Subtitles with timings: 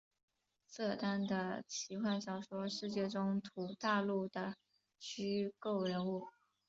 [0.65, 4.55] 瑟丹的奇幻小说世界中土大陆的
[4.97, 6.27] 虚构人物。